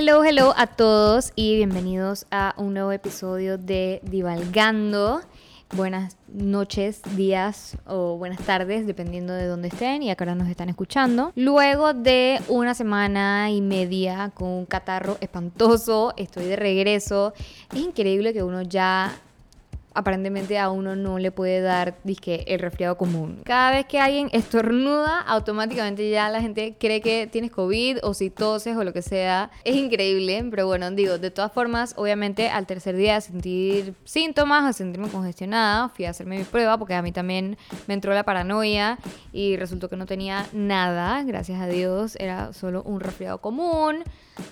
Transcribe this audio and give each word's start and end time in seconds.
Hello, 0.00 0.22
hello 0.22 0.54
a 0.56 0.68
todos 0.68 1.32
y 1.34 1.56
bienvenidos 1.56 2.28
a 2.30 2.54
un 2.56 2.72
nuevo 2.72 2.92
episodio 2.92 3.58
de 3.58 3.98
Divalgando. 4.04 5.22
Buenas 5.74 6.16
noches, 6.28 7.02
días 7.16 7.76
o 7.84 8.16
buenas 8.16 8.38
tardes, 8.42 8.86
dependiendo 8.86 9.32
de 9.32 9.46
dónde 9.46 9.66
estén 9.66 10.04
y 10.04 10.10
a 10.10 10.14
qué 10.14 10.22
hora 10.22 10.36
nos 10.36 10.46
están 10.46 10.68
escuchando. 10.68 11.32
Luego 11.34 11.94
de 11.94 12.40
una 12.46 12.74
semana 12.74 13.50
y 13.50 13.60
media 13.60 14.30
con 14.34 14.50
un 14.50 14.66
catarro 14.66 15.16
espantoso, 15.20 16.14
estoy 16.16 16.44
de 16.44 16.54
regreso. 16.54 17.34
Es 17.74 17.80
increíble 17.80 18.32
que 18.32 18.44
uno 18.44 18.62
ya 18.62 19.12
aparentemente 19.98 20.58
a 20.60 20.70
uno 20.70 20.94
no 20.94 21.18
le 21.18 21.32
puede 21.32 21.60
dar 21.60 21.98
disque, 22.04 22.44
el 22.46 22.60
resfriado 22.60 22.96
común. 22.96 23.42
Cada 23.44 23.72
vez 23.72 23.86
que 23.86 23.98
alguien 23.98 24.30
estornuda, 24.32 25.20
automáticamente 25.22 26.08
ya 26.08 26.30
la 26.30 26.40
gente 26.40 26.76
cree 26.78 27.00
que 27.00 27.26
tienes 27.26 27.50
COVID 27.50 27.98
o 28.04 28.14
si 28.14 28.30
toses 28.30 28.76
o 28.76 28.84
lo 28.84 28.92
que 28.92 29.02
sea. 29.02 29.50
Es 29.64 29.74
increíble, 29.74 30.46
pero 30.50 30.68
bueno, 30.68 30.88
digo, 30.92 31.18
de 31.18 31.32
todas 31.32 31.52
formas, 31.52 31.94
obviamente 31.96 32.48
al 32.48 32.66
tercer 32.66 32.94
día 32.94 33.14
de 33.14 33.20
sentir 33.22 33.94
síntomas, 34.04 34.64
a 34.64 34.72
sentirme 34.72 35.08
congestionada, 35.08 35.88
fui 35.88 36.04
a 36.04 36.10
hacerme 36.10 36.38
mi 36.38 36.44
prueba 36.44 36.78
porque 36.78 36.94
a 36.94 37.02
mí 37.02 37.10
también 37.10 37.58
me 37.88 37.94
entró 37.94 38.14
la 38.14 38.22
paranoia 38.22 38.98
y 39.32 39.56
resultó 39.56 39.88
que 39.88 39.96
no 39.96 40.06
tenía 40.06 40.46
nada, 40.52 41.24
gracias 41.24 41.60
a 41.60 41.66
Dios, 41.66 42.14
era 42.20 42.52
solo 42.52 42.84
un 42.84 43.00
resfriado 43.00 43.38
común. 43.38 44.04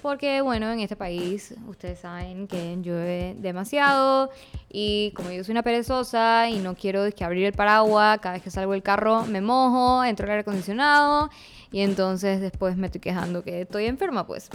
Porque 0.02 0.40
bueno, 0.40 0.70
en 0.72 0.80
este 0.80 0.96
país 0.96 1.54
ustedes 1.68 2.00
saben 2.00 2.48
que 2.48 2.76
llueve 2.82 3.36
demasiado 3.38 4.30
y 4.68 5.12
como 5.12 5.30
yo 5.36 5.44
soy 5.44 5.52
una 5.52 5.62
perezosa 5.62 6.48
y 6.48 6.58
no 6.58 6.74
quiero 6.74 7.04
que 7.14 7.24
abrir 7.24 7.44
el 7.44 7.52
paraguas, 7.52 8.18
cada 8.20 8.34
vez 8.34 8.42
que 8.42 8.50
salgo 8.50 8.72
del 8.72 8.82
carro 8.82 9.24
me 9.26 9.40
mojo, 9.40 10.02
entro 10.04 10.24
al 10.24 10.30
aire 10.30 10.40
acondicionado 10.40 11.30
y 11.70 11.80
entonces 11.80 12.40
después 12.40 12.76
me 12.76 12.86
estoy 12.86 13.00
quejando 13.00 13.42
que 13.42 13.62
estoy 13.62 13.86
enferma 13.86 14.26
pues. 14.26 14.48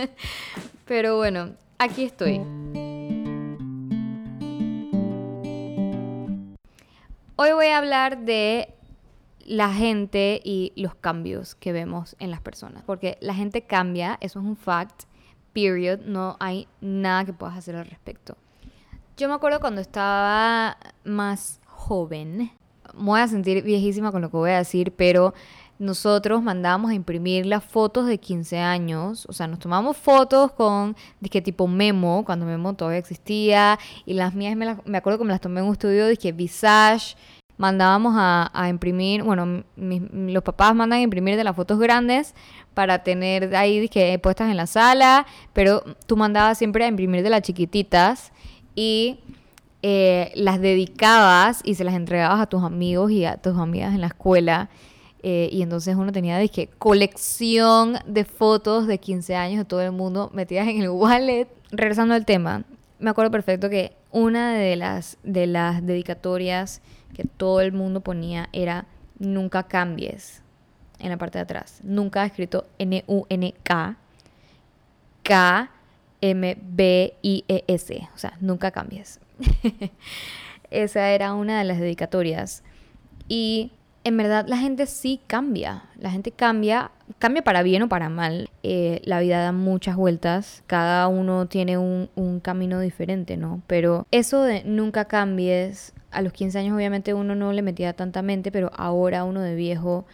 Pero 0.84 1.16
bueno, 1.16 1.50
aquí 1.78 2.04
estoy. 2.04 2.40
Hoy 7.38 7.52
voy 7.52 7.66
a 7.66 7.78
hablar 7.78 8.18
de 8.18 8.72
la 9.44 9.72
gente 9.72 10.40
y 10.44 10.72
los 10.76 10.94
cambios 10.94 11.54
que 11.54 11.72
vemos 11.72 12.16
en 12.18 12.30
las 12.30 12.40
personas. 12.40 12.82
Porque 12.84 13.18
la 13.20 13.34
gente 13.34 13.62
cambia, 13.62 14.18
eso 14.20 14.40
es 14.40 14.46
un 14.46 14.56
fact, 14.56 15.04
period, 15.52 16.00
no 16.00 16.36
hay 16.40 16.68
nada 16.80 17.24
que 17.24 17.32
puedas 17.32 17.56
hacer 17.56 17.76
al 17.76 17.86
respecto. 17.86 18.36
Yo 19.18 19.30
me 19.30 19.34
acuerdo 19.34 19.60
cuando 19.60 19.80
estaba 19.80 20.76
más 21.02 21.58
joven, 21.64 22.36
me 22.36 22.50
voy 22.92 23.18
a 23.18 23.26
sentir 23.26 23.62
viejísima 23.62 24.12
con 24.12 24.20
lo 24.20 24.30
que 24.30 24.36
voy 24.36 24.50
a 24.50 24.58
decir, 24.58 24.92
pero 24.94 25.32
nosotros 25.78 26.42
mandábamos 26.42 26.90
a 26.90 26.94
imprimir 26.94 27.46
las 27.46 27.64
fotos 27.64 28.06
de 28.06 28.18
15 28.18 28.58
años, 28.58 29.24
o 29.26 29.32
sea, 29.32 29.46
nos 29.46 29.58
tomamos 29.58 29.96
fotos 29.96 30.52
con, 30.52 30.96
dije, 31.20 31.40
tipo 31.40 31.66
Memo, 31.66 32.24
cuando 32.26 32.44
Memo 32.44 32.74
todavía 32.74 32.98
existía, 32.98 33.78
y 34.04 34.12
las 34.12 34.34
mías 34.34 34.54
me, 34.54 34.76
me 34.84 34.98
acuerdo 34.98 35.18
que 35.20 35.24
me 35.24 35.32
las 35.32 35.40
tomé 35.40 35.60
en 35.60 35.66
un 35.66 35.72
estudio, 35.72 36.08
dije, 36.08 36.32
Visage, 36.32 37.16
mandábamos 37.56 38.14
a, 38.18 38.68
imprimir, 38.68 39.22
bueno, 39.22 39.64
los 39.76 40.42
papás 40.42 40.74
mandan 40.74 40.98
a 40.98 41.02
imprimir 41.02 41.36
de 41.36 41.44
las 41.44 41.56
fotos 41.56 41.78
grandes 41.78 42.34
para 42.74 43.02
tener 43.02 43.56
ahí 43.56 43.88
que 43.88 44.18
puestas 44.18 44.50
en 44.50 44.56
la 44.56 44.66
sala, 44.66 45.26
pero 45.52 45.82
tú 46.06 46.16
mandabas 46.16 46.58
siempre 46.58 46.84
a 46.84 46.88
imprimir 46.88 47.22
de 47.22 47.30
las 47.30 47.42
chiquititas 47.42 48.32
y 48.76 49.18
eh, 49.82 50.30
las 50.36 50.60
dedicabas 50.60 51.60
y 51.64 51.74
se 51.74 51.84
las 51.84 51.94
entregabas 51.94 52.40
a 52.40 52.46
tus 52.46 52.62
amigos 52.62 53.10
y 53.10 53.24
a 53.24 53.36
tus 53.36 53.56
amigas 53.58 53.94
en 53.94 54.02
la 54.02 54.08
escuela. 54.08 54.68
Eh, 55.22 55.48
y 55.50 55.62
entonces 55.62 55.96
uno 55.96 56.12
tenía, 56.12 56.38
dije, 56.38 56.68
colección 56.78 57.98
de 58.06 58.24
fotos 58.24 58.86
de 58.86 58.98
15 58.98 59.34
años 59.34 59.58
de 59.58 59.64
todo 59.64 59.82
el 59.82 59.92
mundo 59.92 60.30
metidas 60.32 60.68
en 60.68 60.82
el 60.82 60.90
wallet. 60.90 61.48
Regresando 61.72 62.14
al 62.14 62.24
tema, 62.24 62.64
me 63.00 63.10
acuerdo 63.10 63.32
perfecto 63.32 63.68
que 63.68 63.92
una 64.12 64.54
de 64.54 64.76
las, 64.76 65.18
de 65.24 65.46
las 65.46 65.84
dedicatorias 65.84 66.80
que 67.14 67.24
todo 67.24 67.60
el 67.60 67.72
mundo 67.72 68.02
ponía 68.02 68.48
era 68.52 68.86
nunca 69.18 69.64
cambies 69.64 70.42
en 70.98 71.10
la 71.10 71.16
parte 71.16 71.38
de 71.38 71.42
atrás. 71.42 71.80
Nunca 71.82 72.24
escrito 72.24 72.66
N-U-N-K, 72.78 73.96
K-M-B-I-E-S. 76.20 78.08
O 78.14 78.18
sea, 78.18 78.36
nunca 78.40 78.70
cambies. 78.70 79.20
Esa 80.70 81.10
era 81.10 81.34
una 81.34 81.58
de 81.58 81.64
las 81.64 81.78
dedicatorias. 81.78 82.62
Y 83.28 83.72
en 84.04 84.16
verdad 84.16 84.46
la 84.48 84.56
gente 84.58 84.86
sí 84.86 85.20
cambia. 85.26 85.84
La 85.98 86.10
gente 86.10 86.30
cambia, 86.30 86.90
cambia 87.18 87.42
para 87.42 87.62
bien 87.62 87.82
o 87.82 87.88
para 87.88 88.08
mal. 88.08 88.48
Eh, 88.62 89.00
la 89.04 89.20
vida 89.20 89.42
da 89.42 89.52
muchas 89.52 89.96
vueltas. 89.96 90.62
Cada 90.66 91.08
uno 91.08 91.46
tiene 91.46 91.78
un, 91.78 92.08
un 92.14 92.40
camino 92.40 92.80
diferente, 92.80 93.36
¿no? 93.36 93.62
Pero 93.66 94.06
eso 94.10 94.42
de 94.42 94.64
nunca 94.64 95.06
cambies, 95.06 95.92
a 96.10 96.22
los 96.22 96.32
15 96.32 96.58
años 96.58 96.76
obviamente 96.76 97.14
uno 97.14 97.34
no 97.34 97.52
le 97.52 97.62
metía 97.62 97.92
tanta 97.92 98.22
mente, 98.22 98.50
pero 98.50 98.70
ahora 98.76 99.24
uno 99.24 99.40
de 99.42 99.54
viejo 99.54 100.06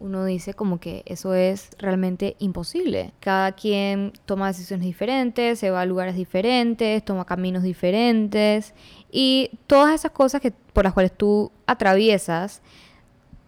uno 0.00 0.24
dice 0.24 0.54
como 0.54 0.78
que 0.78 1.02
eso 1.06 1.34
es 1.34 1.70
realmente 1.78 2.36
imposible. 2.38 3.12
Cada 3.20 3.52
quien 3.52 4.12
toma 4.26 4.48
decisiones 4.48 4.86
diferentes, 4.86 5.58
se 5.58 5.70
va 5.70 5.82
a 5.82 5.86
lugares 5.86 6.14
diferentes, 6.14 7.04
toma 7.04 7.24
caminos 7.24 7.62
diferentes 7.62 8.74
y 9.10 9.50
todas 9.66 9.94
esas 9.94 10.12
cosas 10.12 10.40
que, 10.40 10.52
por 10.72 10.84
las 10.84 10.92
cuales 10.92 11.12
tú 11.12 11.50
atraviesas 11.66 12.62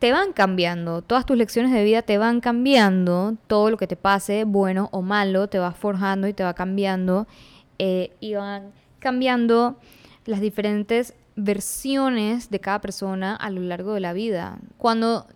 te 0.00 0.12
van 0.12 0.32
cambiando, 0.32 1.02
todas 1.02 1.26
tus 1.26 1.36
lecciones 1.36 1.72
de 1.72 1.84
vida 1.84 2.00
te 2.00 2.16
van 2.16 2.40
cambiando, 2.40 3.36
todo 3.46 3.70
lo 3.70 3.76
que 3.76 3.86
te 3.86 3.96
pase, 3.96 4.44
bueno 4.44 4.88
o 4.92 5.02
malo, 5.02 5.48
te 5.48 5.58
va 5.58 5.72
forjando 5.72 6.26
y 6.26 6.32
te 6.32 6.42
va 6.42 6.54
cambiando 6.54 7.26
eh, 7.78 8.10
y 8.18 8.34
van 8.34 8.72
cambiando 8.98 9.76
las 10.24 10.40
diferentes 10.40 11.14
versiones 11.36 12.50
de 12.50 12.60
cada 12.60 12.80
persona 12.80 13.36
a 13.36 13.50
lo 13.50 13.60
largo 13.60 13.92
de 13.92 14.00
la 14.00 14.14
vida. 14.14 14.58
Cuando 14.78 15.26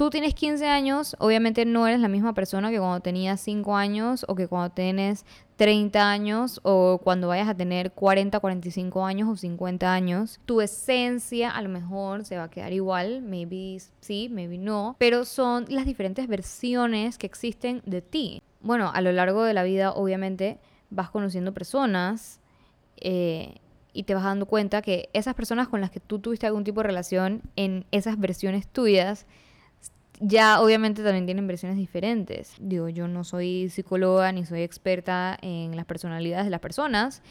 tú 0.00 0.08
tienes 0.08 0.32
15 0.32 0.66
años, 0.66 1.14
obviamente 1.18 1.66
no 1.66 1.86
eres 1.86 2.00
la 2.00 2.08
misma 2.08 2.32
persona 2.32 2.70
que 2.70 2.78
cuando 2.78 3.00
tenías 3.00 3.38
5 3.42 3.76
años 3.76 4.24
o 4.28 4.34
que 4.34 4.48
cuando 4.48 4.70
tienes 4.70 5.26
30 5.56 6.10
años 6.10 6.58
o 6.62 7.02
cuando 7.04 7.28
vayas 7.28 7.50
a 7.50 7.54
tener 7.54 7.92
40, 7.92 8.40
45 8.40 9.04
años 9.04 9.28
o 9.28 9.36
50 9.36 9.92
años. 9.92 10.40
Tu 10.46 10.62
esencia 10.62 11.50
a 11.50 11.60
lo 11.60 11.68
mejor 11.68 12.24
se 12.24 12.38
va 12.38 12.44
a 12.44 12.50
quedar 12.50 12.72
igual, 12.72 13.20
maybe 13.20 13.76
sí, 14.00 14.30
maybe 14.30 14.56
no, 14.56 14.96
pero 14.98 15.26
son 15.26 15.66
las 15.68 15.84
diferentes 15.84 16.26
versiones 16.28 17.18
que 17.18 17.26
existen 17.26 17.82
de 17.84 18.00
ti. 18.00 18.42
Bueno, 18.62 18.90
a 18.94 19.02
lo 19.02 19.12
largo 19.12 19.44
de 19.44 19.52
la 19.52 19.64
vida 19.64 19.92
obviamente 19.92 20.60
vas 20.88 21.10
conociendo 21.10 21.52
personas. 21.52 22.40
Eh, 22.96 23.56
y 23.92 24.04
te 24.04 24.14
vas 24.14 24.24
dando 24.24 24.46
cuenta 24.46 24.80
que 24.80 25.10
esas 25.12 25.34
personas 25.34 25.68
con 25.68 25.80
las 25.82 25.90
que 25.90 26.00
tú 26.00 26.20
tuviste 26.20 26.46
algún 26.46 26.64
tipo 26.64 26.80
de 26.80 26.86
relación 26.86 27.42
en 27.56 27.84
esas 27.90 28.18
versiones 28.18 28.68
tuyas 28.68 29.26
ya 30.20 30.60
obviamente 30.60 31.02
también 31.02 31.24
tienen 31.24 31.46
versiones 31.46 31.78
diferentes. 31.78 32.54
Digo, 32.60 32.88
yo 32.88 33.08
no 33.08 33.24
soy 33.24 33.70
psicóloga 33.70 34.30
ni 34.32 34.44
soy 34.44 34.62
experta 34.62 35.36
en 35.40 35.74
las 35.76 35.86
personalidades 35.86 36.44
de 36.44 36.50
las 36.50 36.60
personas, 36.60 37.22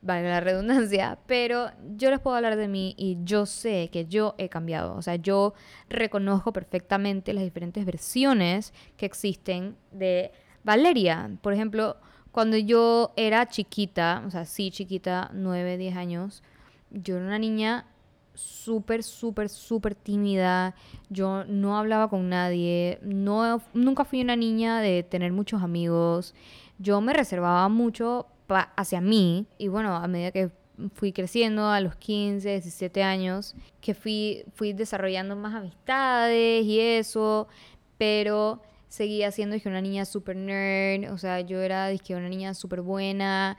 vale 0.00 0.28
la 0.28 0.40
redundancia, 0.40 1.18
pero 1.26 1.70
yo 1.94 2.10
les 2.10 2.20
puedo 2.20 2.36
hablar 2.36 2.56
de 2.56 2.68
mí 2.68 2.94
y 2.96 3.18
yo 3.22 3.44
sé 3.44 3.90
que 3.92 4.06
yo 4.06 4.34
he 4.38 4.48
cambiado. 4.48 4.94
O 4.96 5.02
sea, 5.02 5.16
yo 5.16 5.52
reconozco 5.90 6.52
perfectamente 6.52 7.34
las 7.34 7.44
diferentes 7.44 7.84
versiones 7.84 8.72
que 8.96 9.06
existen 9.06 9.76
de 9.92 10.32
Valeria. 10.64 11.30
Por 11.42 11.52
ejemplo, 11.52 11.98
cuando 12.32 12.56
yo 12.56 13.12
era 13.16 13.46
chiquita, 13.46 14.22
o 14.26 14.30
sea, 14.30 14.46
sí 14.46 14.70
chiquita, 14.70 15.30
9, 15.34 15.76
10 15.76 15.96
años, 15.96 16.42
yo 16.90 17.16
era 17.16 17.26
una 17.26 17.38
niña 17.38 17.86
súper, 18.34 19.02
súper, 19.02 19.48
súper 19.48 19.94
tímida. 19.94 20.74
Yo 21.10 21.44
no 21.44 21.78
hablaba 21.78 22.08
con 22.08 22.28
nadie. 22.28 22.98
No, 23.02 23.62
nunca 23.74 24.04
fui 24.04 24.22
una 24.22 24.36
niña 24.36 24.80
de 24.80 25.02
tener 25.02 25.32
muchos 25.32 25.62
amigos. 25.62 26.34
Yo 26.78 27.00
me 27.00 27.12
reservaba 27.12 27.68
mucho 27.68 28.26
hacia 28.76 29.00
mí. 29.00 29.46
Y 29.58 29.68
bueno, 29.68 29.94
a 29.94 30.06
medida 30.08 30.30
que 30.30 30.50
fui 30.94 31.12
creciendo 31.12 31.68
a 31.68 31.80
los 31.80 31.96
15, 31.96 32.48
17 32.48 33.02
años, 33.02 33.54
que 33.80 33.94
fui, 33.94 34.44
fui 34.54 34.72
desarrollando 34.72 35.36
más 35.36 35.54
amistades 35.54 36.64
y 36.64 36.80
eso. 36.80 37.48
Pero 37.98 38.62
seguía 38.88 39.30
siendo 39.30 39.54
dije, 39.54 39.68
una 39.68 39.80
niña 39.80 40.04
súper 40.04 40.36
nerd. 40.36 41.12
O 41.12 41.18
sea, 41.18 41.40
yo 41.40 41.60
era 41.60 41.88
dije, 41.88 42.14
una 42.14 42.28
niña 42.28 42.54
súper 42.54 42.80
buena. 42.80 43.56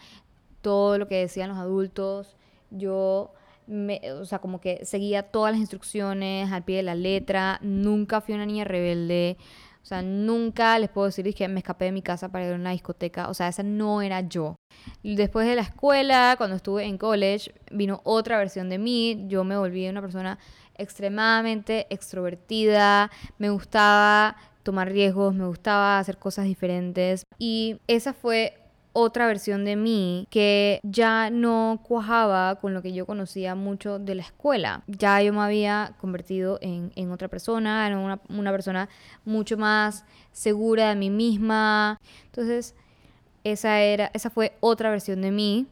Todo 0.62 0.98
lo 0.98 1.08
que 1.08 1.16
decían 1.20 1.50
los 1.50 1.58
adultos. 1.58 2.36
Yo 2.72 3.34
o 3.68 4.25
sea, 4.25 4.39
como 4.39 4.60
que 4.60 4.86
seguía 4.86 5.24
todas 5.24 5.51
las 5.54 5.60
instrucciones 5.60 6.51
al 6.51 6.63
pie 6.63 6.77
de 6.77 6.83
la 6.83 6.95
letra, 6.95 7.60
nunca 7.62 8.21
fui 8.21 8.36
una 8.36 8.45
niña 8.45 8.65
rebelde, 8.65 9.38
o 9.81 9.86
sea, 9.86 10.01
nunca 10.01 10.80
les 10.80 10.89
puedo 10.89 11.07
decir 11.07 11.33
que 11.36 11.48
me 11.50 11.60
escapé 11.60 11.86
de 11.86 11.92
mi 11.92 12.01
casa 12.01 12.30
para 12.30 12.45
ir 12.45 12.54
a 12.54 12.56
una 12.56 12.71
discoteca, 12.71 13.27
o 13.27 13.33
sea, 13.33 13.50
esa 13.50 13.63
no 13.63 14.01
era 14.01 14.21
yo. 14.21 14.56
Después 15.04 15.45
de 15.45 15.56
la 15.56 15.63
escuela, 15.63 16.36
cuando 16.38 16.56
estuve 16.56 16.86
en 16.86 16.98
college, 16.98 17.54
vino 17.69 18.00
otra 18.06 18.38
versión 18.38 18.69
de 18.69 18.77
mí, 18.77 19.25
yo 19.27 19.44
me 19.44 19.57
volví 19.57 19.88
una 19.89 20.01
persona 20.01 20.39
extremadamente 20.77 21.86
extrovertida, 21.89 23.12
me 23.38 23.50
gustaba 23.50 24.38
tomar 24.63 24.89
riesgos, 24.89 25.36
me 25.36 25.45
gustaba 25.45 26.00
hacer 26.00 26.18
cosas 26.18 26.45
diferentes. 26.45 27.24
Y 27.38 27.81
esa 27.88 28.13
fue 28.13 28.62
otra 28.94 29.25
versión 29.28 29.66
de 29.66 29.75
mí 29.75 30.28
que 30.30 30.80
ya 30.84 31.30
no 31.31 31.81
cuajaba 31.84 32.56
con 32.56 32.74
lo 32.74 32.81
que 32.81 32.94
yo 32.94 33.06
conocía 33.06 33.56
mucho 33.56 34.00
de 34.00 34.16
la 34.16 34.22
escuela. 34.22 34.84
Ya 34.88 35.22
yo 35.22 35.34
me 35.34 35.42
había 35.42 35.95
convertido 36.00 36.60
en, 36.62 36.92
en 36.95 37.12
otra 37.12 37.28
persona, 37.28 37.88
en 37.88 37.98
una, 37.98 38.22
una, 38.30 38.51
persona 38.51 38.88
mucho 39.25 39.57
más 39.57 40.06
segura 40.31 40.90
de 40.90 40.95
mí 40.95 41.10
misma. 41.10 42.00
Entonces, 42.25 42.75
esa, 43.44 43.81
era, 43.81 44.12
esa 44.13 44.30
fue 44.30 44.56
otra 44.60 44.92
versión 44.92 45.22
de 45.22 45.31
mí. 45.31 45.68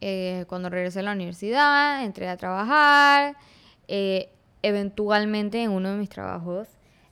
Eh, 0.00 0.44
cuando 0.48 0.68
regresé 0.68 1.00
a 1.00 1.02
la 1.02 1.12
universidad, 1.12 2.04
entré 2.04 2.28
a 2.28 2.36
trabajar. 2.36 3.36
Eh, 3.88 4.28
eventualmente 4.62 5.62
en 5.62 5.70
uno 5.70 5.90
de 5.90 5.98
mis 5.98 6.08
trabajos 6.08 6.68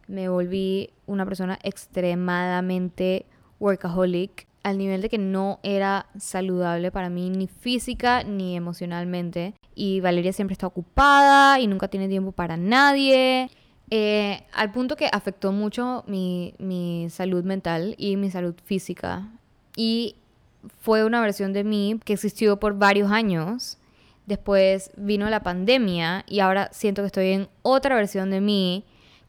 me 0.08 0.28
volví 0.28 0.90
una 1.06 1.24
persona 1.24 1.58
extremadamente 1.62 3.26
workaholic 3.60 4.46
al 4.62 4.78
nivel 4.78 5.02
de 5.02 5.08
que 5.08 5.18
no 5.18 5.58
era 5.62 6.06
saludable 6.18 6.90
para 6.90 7.10
mí 7.10 7.30
ni 7.30 7.46
física 7.46 8.22
ni 8.22 8.56
emocionalmente. 8.56 9.54
Y 9.74 10.00
Valeria 10.00 10.32
siempre 10.32 10.52
está 10.52 10.66
ocupada 10.66 11.58
y 11.58 11.66
nunca 11.66 11.88
tiene 11.88 12.08
tiempo 12.08 12.32
para 12.32 12.56
nadie. 12.56 13.50
Eh, 13.90 14.44
al 14.52 14.72
punto 14.72 14.96
que 14.96 15.08
afectó 15.12 15.52
mucho 15.52 16.04
mi, 16.06 16.54
mi 16.58 17.08
salud 17.10 17.44
mental 17.44 17.94
y 17.98 18.16
mi 18.16 18.30
salud 18.30 18.54
física. 18.64 19.28
Y 19.76 20.16
fue 20.80 21.04
una 21.04 21.20
versión 21.20 21.52
de 21.52 21.64
mí 21.64 22.00
que 22.04 22.12
existió 22.12 22.58
por 22.58 22.78
varios 22.78 23.10
años. 23.10 23.78
Después 24.26 24.92
vino 24.96 25.28
la 25.28 25.42
pandemia 25.42 26.24
y 26.28 26.40
ahora 26.40 26.68
siento 26.72 27.02
que 27.02 27.06
estoy 27.06 27.28
en 27.32 27.48
otra 27.62 27.96
versión 27.96 28.30
de 28.30 28.40
mí 28.40 28.84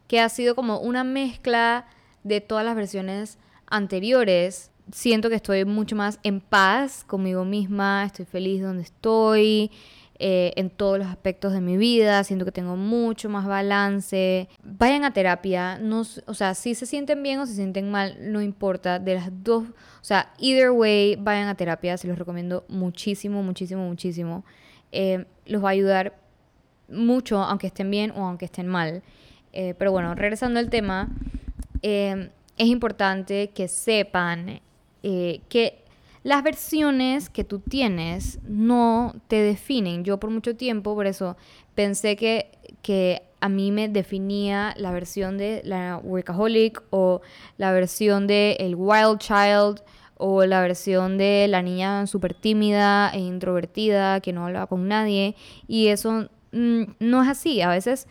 que 0.08 0.20
ha 0.20 0.30
sido 0.30 0.54
como 0.54 0.80
una 0.80 1.04
mezcla 1.04 1.88
de 2.24 2.42
todas 2.42 2.64
las 2.64 2.76
versiones 2.76 3.40
anteriores 3.66 4.70
siento 4.92 5.30
que 5.30 5.36
estoy 5.36 5.66
mucho 5.66 5.96
más 5.96 6.20
en 6.24 6.42
paz 6.42 7.04
conmigo 7.06 7.46
misma, 7.46 8.06
estoy 8.06 8.26
feliz 8.26 8.62
donde 8.62 8.84
estoy, 8.84 9.72
eh, 10.20 10.54
en 10.56 10.70
todos 10.70 11.00
los 11.00 11.08
aspectos 11.08 11.54
de 11.54 11.60
mi 11.60 11.76
vida, 11.76 12.24
siento 12.24 12.46
que 12.46 12.52
tengo 12.52 12.76
mucho 12.78 13.30
más 13.30 13.46
balance. 13.46 14.48
Vayan 14.64 15.04
a 15.04 15.12
terapia, 15.12 15.80
no, 15.80 16.04
o 16.28 16.34
sea, 16.34 16.54
si 16.54 16.76
se 16.76 16.86
sienten 16.86 17.24
bien 17.24 17.40
o 17.40 17.46
se 17.46 17.56
sienten 17.56 17.90
mal, 17.90 18.16
no 18.20 18.42
importa, 18.42 19.00
de 19.00 19.16
las 19.16 19.30
dos, 19.44 19.64
o 19.66 20.04
sea, 20.04 20.32
either 20.38 20.72
way, 20.72 21.16
vayan 21.16 21.48
a 21.48 21.56
terapia, 21.56 21.98
se 21.98 22.08
los 22.08 22.18
recomiendo 22.18 22.64
muchísimo, 22.68 23.42
muchísimo, 23.44 23.86
muchísimo. 23.88 24.46
Eh, 24.92 25.26
los 25.46 25.64
va 25.64 25.70
a 25.70 25.72
ayudar 25.72 26.16
mucho, 26.88 27.42
aunque 27.42 27.68
estén 27.68 27.90
bien 27.90 28.12
o 28.12 28.26
aunque 28.26 28.46
estén 28.46 28.68
mal. 28.68 29.02
Eh, 29.52 29.74
pero 29.78 29.92
bueno, 29.92 30.16
regresando 30.16 30.60
al 30.60 30.70
tema, 30.70 31.10
es 31.82 32.30
importante 32.58 33.50
que 33.50 33.68
sepan 33.68 34.62
eh, 35.04 35.42
que 35.50 35.84
las 36.24 36.42
versiones 36.42 37.30
que 37.30 37.44
tú 37.44 37.60
tienes 37.60 38.40
no 38.48 39.14
te 39.28 39.42
definen. 39.42 40.04
Yo 40.04 40.20
por 40.20 40.30
mucho 40.30 40.56
tiempo, 40.56 40.96
por 40.96 41.06
eso 41.06 41.36
pensé 41.76 42.16
que, 42.16 42.50
que 42.82 43.22
a 43.42 43.50
mí 43.50 43.72
me 43.72 43.90
definía 43.90 44.74
la 44.78 44.92
versión 44.92 45.38
de 45.38 45.62
la 45.66 46.00
workaholic 46.02 46.82
o 46.92 47.22
la 47.58 47.74
versión 47.74 48.26
de 48.26 48.56
el 48.60 48.76
wild 48.76 49.20
child 49.20 49.82
o 50.16 50.46
la 50.46 50.62
versión 50.62 51.18
de 51.18 51.48
la 51.50 51.62
niña 51.62 52.08
súper 52.08 52.34
tímida 52.34 53.10
e 53.14 53.20
introvertida 53.20 54.22
que 54.22 54.32
no 54.32 54.46
hablaba 54.46 54.68
con 54.68 54.88
nadie 54.88 55.36
y 55.68 55.88
eso 55.88 56.30
mm, 56.54 56.84
no 57.00 57.22
es 57.22 57.28
así. 57.28 57.62
A 57.62 57.68
veces, 57.68 58.08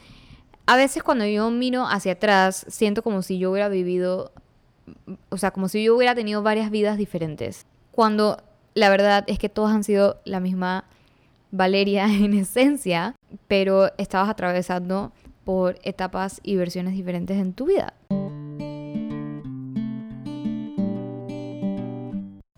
a 0.67 0.77
veces 0.77 1.03
cuando 1.03 1.25
yo 1.25 1.51
miro 1.51 1.87
hacia 1.87 2.13
atrás 2.13 2.67
siento 2.69 3.03
como 3.03 3.23
si 3.23 3.39
yo 3.39 3.53
hubiera 3.53 3.71
vivido 3.71 4.33
o 5.29 5.37
sea, 5.37 5.51
como 5.51 5.69
si 5.69 5.85
yo 5.85 5.97
hubiera 5.97 6.15
tenido 6.15 6.43
varias 6.43 6.71
vidas 6.71 6.97
diferentes. 6.97 7.67
Cuando 7.91 8.43
la 8.75 8.89
verdad 8.91 9.25
es 9.27 9.39
que 9.39 9.49
todas 9.49 9.75
han 9.75 9.85
sido 9.85 10.21
la 10.25 10.41
misma 10.41 10.85
Valeria 11.51 12.07
en 12.13 12.35
esencia, 12.35 13.15
pero 13.49 13.91
estabas 13.99 14.29
atravesando 14.29 15.13
por 15.45 15.79
etapas 15.83 16.41
y 16.43 16.57
versiones 16.57 16.95
diferentes 16.95 17.37
en 17.37 17.53
tu 17.53 17.67
vida. 17.67 17.95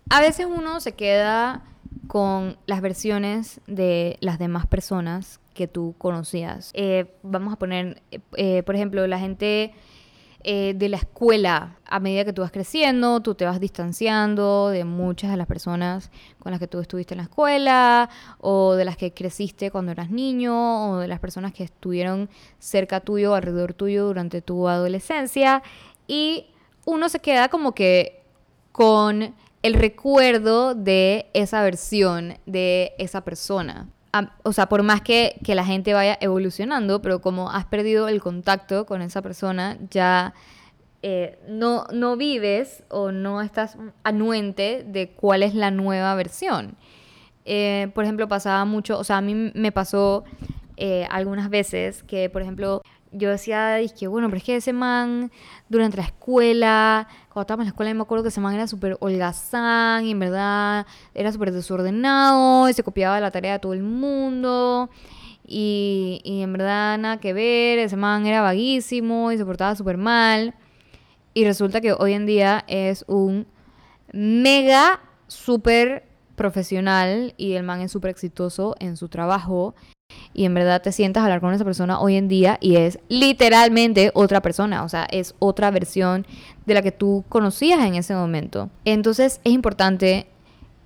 A 0.09 0.21
veces 0.21 0.45
uno 0.45 0.79
se 0.79 0.93
queda 0.93 1.63
con 2.07 2.57
las 2.67 2.81
versiones 2.81 3.59
de 3.67 4.17
las 4.21 4.39
demás 4.39 4.67
personas 4.67 5.41
que 5.53 5.67
tú 5.67 5.95
conocías. 5.97 6.71
Eh, 6.73 7.13
vamos 7.23 7.53
a 7.53 7.57
poner, 7.57 8.01
eh, 8.37 8.63
por 8.63 8.75
ejemplo, 8.75 9.05
la 9.07 9.19
gente 9.19 9.73
eh, 10.47 10.75
de 10.75 10.89
la 10.89 10.97
escuela. 10.97 11.79
A 11.85 11.99
medida 11.99 12.23
que 12.23 12.31
tú 12.31 12.43
vas 12.43 12.51
creciendo, 12.51 13.19
tú 13.21 13.33
te 13.33 13.45
vas 13.45 13.59
distanciando 13.59 14.69
de 14.69 14.85
muchas 14.85 15.31
de 15.31 15.37
las 15.37 15.47
personas 15.47 16.11
con 16.37 16.51
las 16.51 16.59
que 16.59 16.67
tú 16.67 16.79
estuviste 16.79 17.15
en 17.15 17.17
la 17.17 17.23
escuela, 17.23 18.11
o 18.37 18.75
de 18.75 18.85
las 18.85 18.95
que 18.95 19.11
creciste 19.11 19.71
cuando 19.71 19.91
eras 19.91 20.11
niño, 20.11 20.91
o 20.91 20.97
de 20.99 21.07
las 21.07 21.19
personas 21.19 21.51
que 21.51 21.63
estuvieron 21.63 22.29
cerca 22.59 22.99
tuyo, 22.99 23.33
alrededor 23.33 23.73
tuyo 23.73 24.05
durante 24.05 24.43
tu 24.43 24.67
adolescencia. 24.67 25.63
Y 26.07 26.45
uno 26.85 27.09
se 27.09 27.17
queda 27.21 27.49
como 27.49 27.73
que 27.73 28.21
con 28.71 29.33
el 29.63 29.73
recuerdo 29.73 30.75
de 30.75 31.25
esa 31.33 31.63
versión 31.63 32.37
de 32.45 32.93
esa 32.99 33.21
persona 33.21 33.89
o 34.43 34.53
sea, 34.53 34.67
por 34.67 34.83
más 34.83 35.01
que, 35.01 35.39
que, 35.43 35.55
la 35.55 35.65
gente 35.65 35.93
vaya 35.93 36.17
evolucionando, 36.21 37.01
pero 37.01 37.21
como 37.21 37.51
has 37.51 37.65
perdido 37.65 38.07
el 38.07 38.21
contacto 38.21 38.85
con 38.85 39.01
esa 39.01 39.21
persona, 39.21 39.77
ya 39.89 40.33
eh, 41.01 41.37
no, 41.47 41.85
no 41.93 42.17
vives 42.17 42.83
o 42.89 43.11
no 43.11 43.41
estás 43.41 43.77
anuente 44.03 44.83
de 44.87 45.09
cuál 45.09 45.43
es 45.43 45.53
la 45.53 45.69
nueva 45.69 46.15
versión. 46.15 46.75
Eh, 47.45 47.91
por 47.93 48.05
ejemplo, 48.05 48.27
pasaba 48.27 48.65
mucho, 48.65 48.97
o 48.97 49.03
sea, 49.03 49.17
a 49.17 49.21
mí 49.21 49.51
me 49.53 49.71
pasó 49.71 50.23
eh, 50.77 51.05
algunas 51.11 51.51
veces 51.51 52.01
que, 52.01 52.29
por 52.29 52.41
ejemplo, 52.41 52.81
yo 53.17 53.29
decía, 53.29 53.79
que 53.97 54.07
bueno, 54.07 54.27
pero 54.27 54.37
es 54.37 54.43
que 54.43 54.55
ese 54.57 54.73
man 54.73 55.31
durante 55.69 55.97
la 55.97 56.03
escuela, 56.03 57.07
cuando 57.29 57.41
estábamos 57.41 57.63
en 57.63 57.67
la 57.67 57.71
escuela, 57.71 57.93
me 57.93 58.01
acuerdo 58.01 58.23
que 58.23 58.29
ese 58.29 58.41
man 58.41 58.53
era 58.53 58.67
súper 58.67 58.97
holgazán 58.99 60.05
y 60.05 60.11
en 60.11 60.19
verdad 60.19 60.85
era 61.13 61.31
súper 61.31 61.51
desordenado 61.51 62.69
y 62.69 62.73
se 62.73 62.83
copiaba 62.83 63.19
la 63.19 63.31
tarea 63.31 63.53
de 63.53 63.59
todo 63.59 63.73
el 63.73 63.83
mundo. 63.83 64.89
Y, 65.47 66.21
y 66.23 66.41
en 66.41 66.53
verdad 66.53 66.97
nada 66.97 67.19
que 67.19 67.33
ver, 67.33 67.79
ese 67.79 67.95
man 67.95 68.25
era 68.25 68.41
vaguísimo 68.41 69.31
y 69.31 69.37
se 69.37 69.45
portaba 69.45 69.75
súper 69.75 69.97
mal. 69.97 70.55
Y 71.33 71.45
resulta 71.45 71.81
que 71.81 71.93
hoy 71.93 72.13
en 72.13 72.25
día 72.25 72.63
es 72.67 73.05
un 73.07 73.47
mega 74.11 75.01
súper 75.27 76.07
profesional 76.35 77.33
y 77.37 77.53
el 77.53 77.63
man 77.63 77.81
es 77.81 77.91
súper 77.91 78.11
exitoso 78.11 78.75
en 78.79 78.97
su 78.97 79.09
trabajo 79.09 79.75
y 80.35 80.43
en 80.43 80.53
verdad 80.53 80.81
te 80.81 80.91
sientas 80.91 81.21
a 81.21 81.25
hablar 81.25 81.39
con 81.39 81.53
esa 81.53 81.63
persona 81.63 81.99
hoy 81.99 82.15
en 82.17 82.27
día 82.27 82.57
y 82.59 82.75
es 82.75 82.99
literalmente 83.07 84.11
otra 84.13 84.41
persona, 84.41 84.83
o 84.83 84.89
sea, 84.89 85.07
es 85.09 85.33
otra 85.39 85.71
versión 85.71 86.27
de 86.65 86.73
la 86.73 86.81
que 86.81 86.91
tú 86.91 87.23
conocías 87.29 87.79
en 87.85 87.95
ese 87.95 88.13
momento. 88.13 88.69
Entonces 88.83 89.39
es 89.45 89.53
importante 89.53 90.27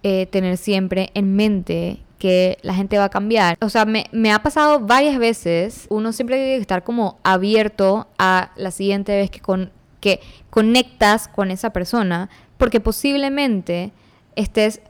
eh, 0.03 0.27
tener 0.27 0.55
siempre 0.57 1.09
en 1.15 1.35
mente 1.35 1.99
que 2.19 2.59
la 2.61 2.75
gente 2.75 2.99
va 2.99 3.05
a 3.05 3.09
cambiar. 3.09 3.57
O 3.61 3.69
sea, 3.69 3.85
me, 3.85 4.05
me, 4.11 4.31
ha 4.31 4.43
pasado 4.43 4.81
varias 4.81 5.17
veces, 5.17 5.87
uno 5.89 6.13
siempre 6.13 6.35
tiene 6.35 6.55
que 6.55 6.61
estar 6.61 6.83
como 6.83 7.17
abierto 7.23 8.07
a 8.19 8.51
la 8.55 8.69
siguiente 8.69 9.15
vez 9.15 9.31
que, 9.31 9.39
con, 9.39 9.71
que 9.99 10.19
conectas 10.51 11.27
con 11.27 11.49
esa 11.49 11.71
persona, 11.71 12.29
porque 12.57 12.81
posiblemente 12.81 13.93
estés 14.35 14.81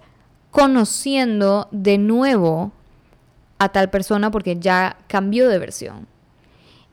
conociendo 0.51 1.69
de 1.71 1.97
nuevo 1.97 2.73
a 3.59 3.69
tal 3.69 3.89
persona 3.89 4.31
porque 4.31 4.57
ya 4.57 4.97
cambió 5.07 5.47
de 5.47 5.59
versión. 5.59 6.07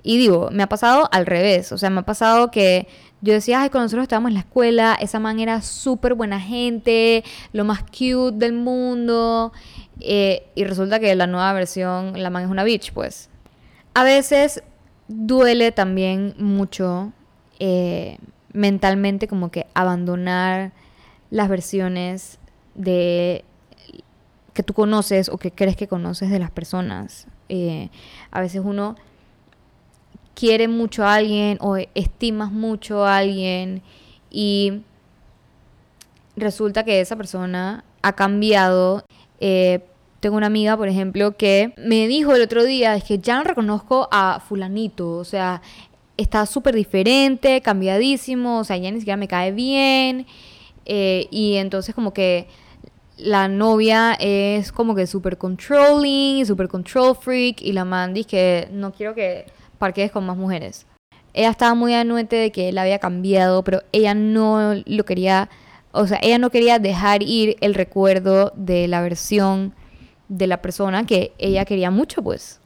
Y 0.02 0.18
digo, 0.18 0.50
me 0.52 0.62
ha 0.62 0.68
pasado 0.68 1.08
al 1.10 1.26
revés, 1.26 1.72
o 1.72 1.78
sea, 1.78 1.90
me 1.90 2.00
ha 2.00 2.04
pasado 2.04 2.50
que 2.50 2.86
yo 3.22 3.32
decía, 3.32 3.62
ay, 3.62 3.70
cuando 3.70 3.86
nosotros 3.86 4.04
estábamos 4.04 4.28
en 4.30 4.34
la 4.34 4.40
escuela, 4.40 4.96
esa 5.00 5.18
man 5.18 5.40
era 5.40 5.62
súper 5.62 6.14
buena 6.14 6.38
gente, 6.38 7.24
lo 7.52 7.64
más 7.64 7.82
cute 7.82 8.36
del 8.36 8.52
mundo, 8.52 9.52
eh, 10.00 10.46
y 10.54 10.64
resulta 10.64 11.00
que 11.00 11.14
la 11.16 11.26
nueva 11.26 11.52
versión, 11.54 12.22
la 12.22 12.30
man 12.30 12.44
es 12.44 12.50
una 12.50 12.62
bitch, 12.62 12.92
pues. 12.92 13.30
A 13.94 14.04
veces 14.04 14.62
duele 15.08 15.72
también 15.72 16.34
mucho 16.38 17.12
eh, 17.58 18.18
mentalmente 18.52 19.26
como 19.26 19.50
que 19.50 19.66
abandonar 19.74 20.72
las 21.30 21.48
versiones 21.48 22.38
de 22.74 23.44
que 24.56 24.62
tú 24.62 24.72
conoces 24.72 25.28
o 25.28 25.36
que 25.36 25.52
crees 25.52 25.76
que 25.76 25.86
conoces 25.86 26.30
de 26.30 26.38
las 26.38 26.50
personas. 26.50 27.28
Eh, 27.50 27.90
a 28.30 28.40
veces 28.40 28.62
uno 28.64 28.96
quiere 30.34 30.66
mucho 30.66 31.04
a 31.04 31.14
alguien 31.14 31.58
o 31.60 31.76
estimas 31.94 32.50
mucho 32.50 33.04
a 33.04 33.18
alguien 33.18 33.82
y 34.30 34.80
resulta 36.36 36.84
que 36.84 37.00
esa 37.00 37.16
persona 37.16 37.84
ha 38.00 38.12
cambiado. 38.14 39.04
Eh, 39.40 39.84
tengo 40.20 40.38
una 40.38 40.46
amiga, 40.46 40.74
por 40.76 40.88
ejemplo, 40.88 41.36
que 41.36 41.74
me 41.76 42.08
dijo 42.08 42.34
el 42.34 42.40
otro 42.40 42.64
día, 42.64 42.96
es 42.96 43.04
que 43.04 43.18
ya 43.18 43.36
no 43.36 43.44
reconozco 43.44 44.08
a 44.10 44.40
fulanito, 44.40 45.10
o 45.18 45.24
sea, 45.24 45.60
está 46.16 46.46
súper 46.46 46.74
diferente, 46.74 47.60
cambiadísimo, 47.60 48.60
o 48.60 48.64
sea, 48.64 48.78
ya 48.78 48.90
ni 48.90 49.00
siquiera 49.00 49.18
me 49.18 49.28
cae 49.28 49.52
bien. 49.52 50.26
Eh, 50.86 51.26
y 51.30 51.56
entonces 51.56 51.94
como 51.94 52.14
que 52.14 52.48
la 53.16 53.48
novia 53.48 54.14
es 54.18 54.72
como 54.72 54.94
que 54.94 55.06
súper 55.06 55.38
controlling, 55.38 56.44
súper 56.44 56.68
control 56.68 57.16
freak 57.16 57.62
y 57.62 57.72
la 57.72 57.84
man 57.84 58.12
dice 58.14 58.28
que 58.28 58.68
no 58.72 58.92
quiero 58.92 59.14
que 59.14 59.46
parquees 59.78 60.10
con 60.10 60.26
más 60.26 60.36
mujeres. 60.36 60.86
Ella 61.32 61.50
estaba 61.50 61.74
muy 61.74 61.94
anuente 61.94 62.36
de 62.36 62.50
que 62.50 62.68
él 62.70 62.78
había 62.78 62.98
cambiado, 62.98 63.62
pero 63.62 63.82
ella 63.92 64.14
no 64.14 64.74
lo 64.84 65.04
quería, 65.04 65.50
o 65.92 66.06
sea, 66.06 66.18
ella 66.22 66.38
no 66.38 66.50
quería 66.50 66.78
dejar 66.78 67.22
ir 67.22 67.56
el 67.60 67.74
recuerdo 67.74 68.52
de 68.56 68.88
la 68.88 69.02
versión 69.02 69.74
de 70.28 70.46
la 70.46 70.62
persona 70.62 71.06
que 71.06 71.32
ella 71.38 71.64
quería 71.64 71.90
mucho, 71.90 72.22
pues. 72.22 72.60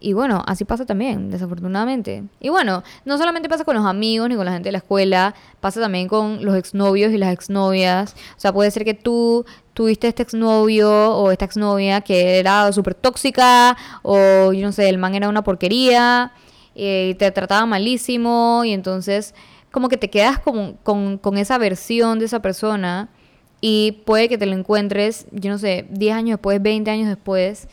Y 0.00 0.12
bueno, 0.12 0.44
así 0.46 0.64
pasa 0.64 0.86
también, 0.86 1.30
desafortunadamente. 1.30 2.22
Y 2.38 2.50
bueno, 2.50 2.84
no 3.04 3.18
solamente 3.18 3.48
pasa 3.48 3.64
con 3.64 3.74
los 3.74 3.84
amigos 3.84 4.28
ni 4.28 4.36
con 4.36 4.44
la 4.44 4.52
gente 4.52 4.68
de 4.68 4.72
la 4.72 4.78
escuela, 4.78 5.34
pasa 5.60 5.80
también 5.80 6.06
con 6.06 6.44
los 6.44 6.56
exnovios 6.56 7.12
y 7.12 7.18
las 7.18 7.32
exnovias. 7.32 8.14
O 8.36 8.40
sea, 8.40 8.52
puede 8.52 8.70
ser 8.70 8.84
que 8.84 8.94
tú 8.94 9.44
tuviste 9.74 10.06
este 10.08 10.22
exnovio 10.22 10.90
o 10.90 11.32
esta 11.32 11.44
exnovia 11.44 12.00
que 12.00 12.38
era 12.38 12.72
súper 12.72 12.94
tóxica 12.94 13.76
o 14.02 14.52
yo 14.52 14.66
no 14.66 14.72
sé, 14.72 14.88
el 14.88 14.98
man 14.98 15.14
era 15.14 15.28
una 15.28 15.42
porquería 15.42 16.32
eh, 16.74 17.10
y 17.10 17.14
te 17.14 17.30
trataba 17.30 17.64
malísimo 17.66 18.62
y 18.64 18.72
entonces 18.72 19.34
como 19.70 19.88
que 19.88 19.96
te 19.96 20.10
quedas 20.10 20.38
con, 20.40 20.74
con, 20.82 21.18
con 21.18 21.38
esa 21.38 21.58
versión 21.58 22.18
de 22.18 22.24
esa 22.24 22.40
persona 22.42 23.08
y 23.60 24.02
puede 24.04 24.28
que 24.28 24.38
te 24.38 24.46
lo 24.46 24.54
encuentres, 24.54 25.26
yo 25.32 25.50
no 25.50 25.58
sé, 25.58 25.86
10 25.90 26.14
años 26.14 26.38
después, 26.38 26.62
20 26.62 26.90
años 26.90 27.08
después 27.08 27.68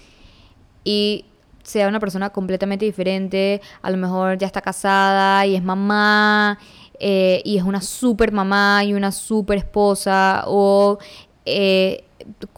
y 0.84 1.26
sea 1.66 1.88
una 1.88 2.00
persona 2.00 2.30
completamente 2.30 2.86
diferente, 2.86 3.62
a 3.82 3.90
lo 3.92 3.98
mejor 3.98 4.38
ya 4.38 4.48
está 4.48 4.62
casada 4.62 5.46
y 5.46 5.56
es 5.56 5.64
mamá 5.64 6.58
eh, 7.00 7.42
y 7.44 7.58
es 7.58 7.64
una 7.64 7.82
super 7.82 8.32
mamá 8.32 8.84
y 8.86 8.94
una 8.94 9.12
super 9.12 9.58
esposa 9.58 10.44
o 10.48 11.00
eh, 11.46 12.06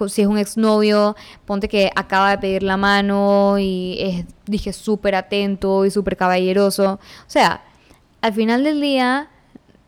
si 0.08 0.22
es 0.22 0.28
un 0.28 0.38
exnovio, 0.38 1.16
ponte 1.46 1.68
que 1.68 1.92
acaba 1.96 2.32
de 2.32 2.38
pedir 2.38 2.64
la 2.64 2.78
mano 2.78 3.58
y 3.60 3.98
es, 4.00 4.26
dije, 4.46 4.72
súper 4.74 5.16
atento 5.16 5.86
y 5.86 5.92
súper 5.92 6.16
caballeroso. 6.16 6.94
O 6.94 7.30
sea, 7.30 7.64
al 8.22 8.34
final 8.34 8.64
del 8.64 8.82
día 8.82 9.30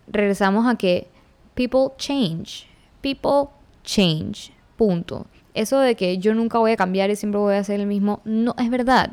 regresamos 0.08 0.68
a 0.68 0.76
que 0.76 1.08
people 1.54 1.94
change, 1.98 2.68
people 3.02 3.50
change, 3.84 4.52
punto. 4.76 5.28
Eso 5.60 5.78
de 5.80 5.96
que 5.96 6.20
yo 6.20 6.34
nunca 6.34 6.58
voy 6.58 6.72
a 6.72 6.78
cambiar 6.78 7.10
y 7.10 7.18
siempre 7.18 7.38
voy 7.38 7.56
a 7.56 7.64
ser 7.66 7.82
el 7.82 7.86
mismo, 7.86 8.22
no 8.24 8.56
es 8.58 8.70
verdad. 8.70 9.12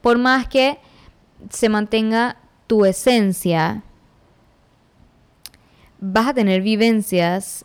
Por 0.00 0.18
más 0.18 0.48
que 0.48 0.78
se 1.50 1.68
mantenga 1.68 2.36
tu 2.66 2.84
esencia, 2.84 3.84
vas 6.00 6.26
a 6.26 6.34
tener 6.34 6.62
vivencias 6.62 7.64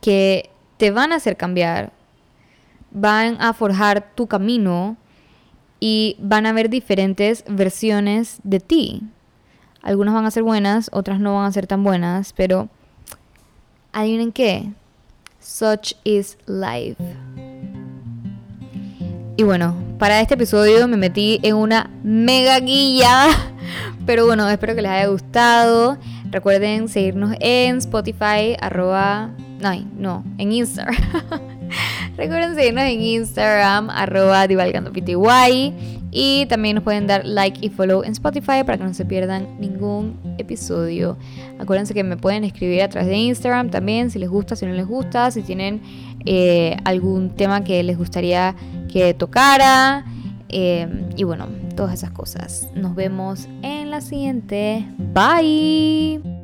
que 0.00 0.50
te 0.76 0.90
van 0.90 1.12
a 1.12 1.16
hacer 1.16 1.36
cambiar, 1.36 1.92
van 2.90 3.40
a 3.40 3.52
forjar 3.52 4.12
tu 4.16 4.26
camino 4.26 4.96
y 5.78 6.16
van 6.18 6.46
a 6.46 6.48
haber 6.48 6.68
diferentes 6.68 7.44
versiones 7.46 8.40
de 8.42 8.58
ti. 8.58 9.02
Algunas 9.82 10.14
van 10.14 10.26
a 10.26 10.32
ser 10.32 10.42
buenas, 10.42 10.90
otras 10.92 11.20
no 11.20 11.36
van 11.36 11.44
a 11.44 11.52
ser 11.52 11.68
tan 11.68 11.84
buenas, 11.84 12.32
pero 12.32 12.68
adivinen 13.92 14.32
qué, 14.32 14.72
Such 15.44 15.92
is 16.04 16.38
life. 16.46 16.96
Y 19.36 19.42
bueno, 19.42 19.76
para 19.98 20.22
este 20.22 20.34
episodio 20.34 20.88
me 20.88 20.96
metí 20.96 21.38
en 21.42 21.56
una 21.56 21.90
mega 22.02 22.58
guía. 22.60 23.26
Pero 24.06 24.24
bueno, 24.24 24.48
espero 24.48 24.74
que 24.74 24.80
les 24.80 24.90
haya 24.90 25.06
gustado. 25.08 25.98
Recuerden 26.30 26.88
seguirnos 26.88 27.36
en 27.40 27.76
Spotify, 27.76 28.56
arroba... 28.58 29.32
No, 29.60 29.74
no, 29.98 30.24
en 30.38 30.50
Instagram. 30.50 30.96
Recuerden 32.16 32.54
seguirnos 32.54 32.84
en 32.84 33.02
Instagram, 33.02 33.90
arroba 33.90 34.46
divalgandopty. 34.46 35.14
Y 36.16 36.46
también 36.46 36.76
nos 36.76 36.84
pueden 36.84 37.08
dar 37.08 37.26
like 37.26 37.58
y 37.60 37.70
follow 37.70 38.04
en 38.04 38.12
Spotify 38.12 38.62
para 38.64 38.78
que 38.78 38.84
no 38.84 38.94
se 38.94 39.04
pierdan 39.04 39.58
ningún 39.58 40.16
episodio. 40.38 41.18
Acuérdense 41.58 41.92
que 41.92 42.04
me 42.04 42.16
pueden 42.16 42.44
escribir 42.44 42.82
a 42.82 42.88
través 42.88 43.10
de 43.10 43.16
Instagram 43.16 43.68
también 43.70 44.12
si 44.12 44.20
les 44.20 44.30
gusta, 44.30 44.54
si 44.54 44.64
no 44.64 44.72
les 44.72 44.86
gusta, 44.86 45.32
si 45.32 45.42
tienen 45.42 45.82
eh, 46.24 46.76
algún 46.84 47.30
tema 47.30 47.64
que 47.64 47.82
les 47.82 47.98
gustaría 47.98 48.54
que 48.92 49.12
tocara. 49.12 50.04
Eh, 50.50 50.86
y 51.16 51.24
bueno, 51.24 51.48
todas 51.74 51.94
esas 51.94 52.12
cosas. 52.12 52.68
Nos 52.76 52.94
vemos 52.94 53.48
en 53.62 53.90
la 53.90 54.00
siguiente. 54.00 54.86
Bye. 55.12 56.43